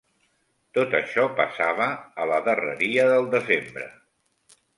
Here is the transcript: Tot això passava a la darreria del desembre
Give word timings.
Tot 0.77 0.95
això 0.99 1.25
passava 1.39 1.89
a 2.23 2.27
la 2.31 2.41
darreria 2.49 3.07
del 3.13 3.29
desembre 3.37 3.87